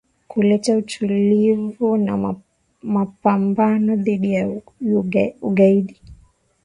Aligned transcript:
kuleta 0.27 0.77
utulivu 0.77 1.97
na 1.97 2.35
mapambano 2.83 3.95
dhidi 3.95 4.33
ya 4.33 4.61
ugaidi 5.41 6.01